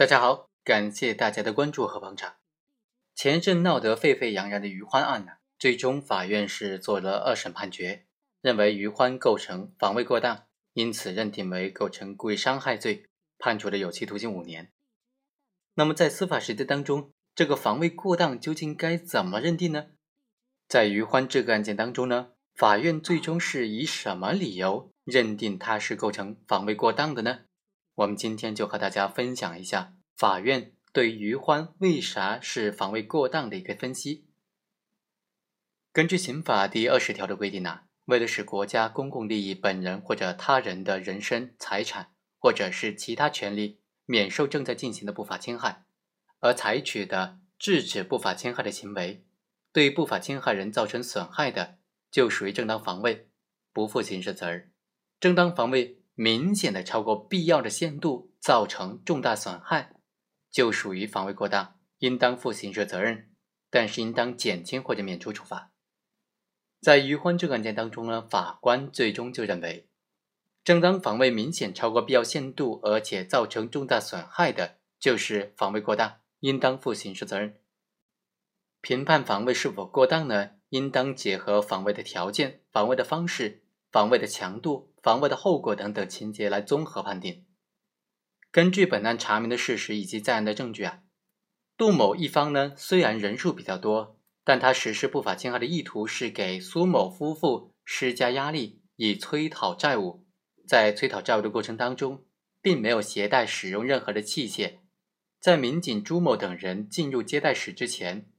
[0.00, 2.36] 大家好，感谢大家的关注和捧场。
[3.14, 8.06] 前阵闹得沸沸扬扬的余欢案呢，最终法院是做了二审判决，
[8.40, 14.72] 认为余欢构成防卫过当，因此认定为构成故意伤害罪，判处了有期徒刑五年。
[15.74, 19.88] 那么在司法实践当中，这个防卫过当究竟该怎么认定呢？
[20.66, 27.40] 在余欢这个案件当中呢，法院最终是以什么理由认定他是构成防卫过当的呢？
[28.00, 34.24] 我们今天就和大家分享一下法院对于欢为啥是防卫过当的一个分析。
[35.92, 45.84] 根据刑法第二十条的规定呢，为了使国家公共利益、本人或者他人的人身、财产或者是其他权利免受正在进行的不法侵害，
[46.38, 49.26] 而采取的制止不法侵害的行为，
[49.72, 51.76] 对不法侵害人造成损害的，
[52.10, 53.28] 就属于正当防卫，
[53.74, 54.70] 不负刑事责任。
[55.20, 55.99] 正当防卫。
[56.22, 59.94] 明显的超过必要的限度，造成重大损害，
[60.50, 63.30] 就属于防卫过当，应当负刑事责任，
[63.70, 65.72] 但是应当减轻或者免除处罚。
[66.82, 69.88] 在余欢这个案件当中呢，法官最终就认为，
[70.62, 77.58] 正当防卫明显超过必要限度，而且造成重大损害的，就是防卫过当，应当负刑事责任。
[78.82, 84.90] 评判防卫是否过当呢，应当结合防卫的条件、防卫的方式、防卫的强度。
[85.02, 87.46] 防卫的后果等等情节来综合判定。
[88.50, 91.00] 根据本案查明的事实以及在案的证据啊，
[91.74, 100.26] 杜某一方呢虽然人数比较多，但他实施不法侵害的意图是给苏某夫妇施加压力，以催讨债务。
[100.68, 102.26] 在催讨债务的过程当中，
[102.60, 104.80] 并没有携带使用任何的器械。
[105.40, 108.30] 在民警朱某等人进入接待室之前，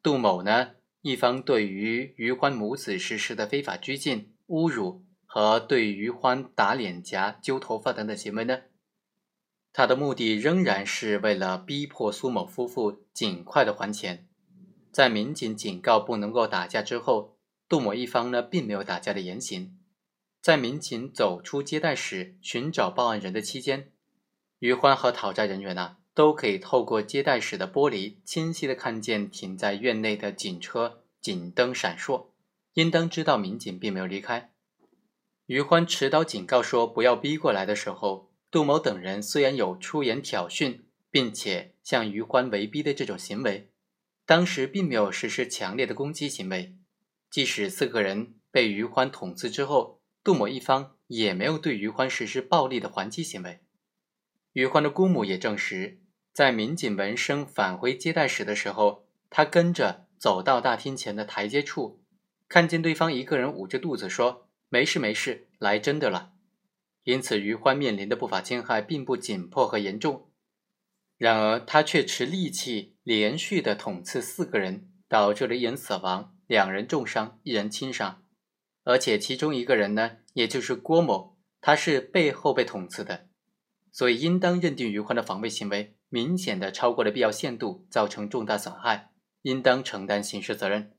[0.00, 5.04] 杜某呢一方对于余欢母子实施的非法拘禁、侮辱。
[5.30, 8.60] 和对余欢打脸颊、揪头发等等行为呢？
[9.74, 14.26] 他的目的仍然是为了逼迫苏某夫妇尽快的还钱。
[14.90, 17.36] 在民警警告不能够打架之后，
[17.68, 19.78] 杜某一方呢并没有打架的言行。
[20.40, 23.92] 在民警走出接待室寻找报案人的期间，
[24.60, 32.27] 余欢和讨债人员呢都可以透过接待室的玻璃清晰的看见停在院内的警车警灯闪烁，
[32.78, 34.52] 应当知道民警并没有离开。
[35.46, 43.68] 余欢持刀警告说：“不要逼过来的时候，杜某等人虽然有出言挑衅，并且向余欢围逼的这种行为，
[44.24, 46.76] 当时并没有实施强烈的攻击行为。
[47.28, 53.58] 即使四个人被余欢捅刺之后，杜某一方也没有对余欢实施暴力的还击行为。
[54.52, 55.98] 余欢的姑母也证实，
[56.32, 62.00] 在民警闻声返回接待室的时候，他跟着走到大厅前的台阶处，
[62.48, 66.32] 看见对方一个人捂着肚子说。”没事没事，来真的了。
[67.04, 70.30] 因此，余欢面临的不法侵害并不紧迫和严重。
[71.16, 78.22] 然而，他却持利器连续的捅刺四个人，导致了一人死亡，两人重伤，一人轻伤。
[78.84, 83.28] 而且，其中一个人呢，也就是郭某，他是背后被捅刺的，
[83.90, 90.97] 所以应当认定余欢的防卫行为明显的超过了必要限度，造成重大损害，应当承担刑事责任。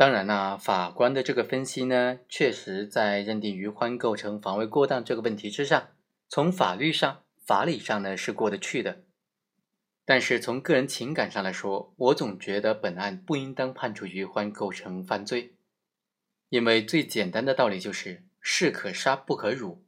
[0.00, 5.88] 当然呢，法官的这个分析呢，确实在认定余欢构成防卫过当这个问题之上，
[6.26, 9.02] 从法律上、法理上呢是过得去的。
[10.06, 15.56] 但是从个人情感上来说，我总觉得本案不应当判处余欢构成犯罪，
[16.48, 19.84] 因为最简单的道理就是士可杀不可辱。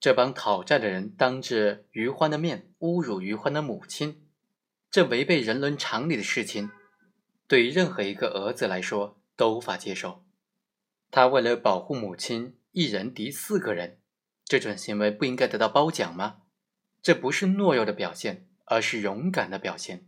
[0.00, 4.26] 这帮讨债的人当着余欢的面侮辱余欢的母亲，
[4.90, 6.72] 这违背人伦常理的事情，
[7.46, 9.21] 对于任何一个儿子来说。
[9.42, 10.24] 都无法接受，
[11.10, 13.98] 他为了保护母亲，一人敌四个人，
[14.44, 16.42] 这种行为不应该得到褒奖吗？
[17.02, 20.06] 这不是懦弱的表现，而是勇敢的表现。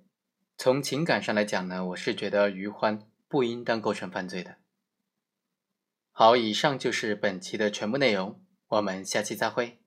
[0.57, 4.59] 从情感上来讲呢，我是觉得余欢不应当构成犯罪的。
[6.13, 9.81] 好，以上就是本期的全部内容，我们下期再会。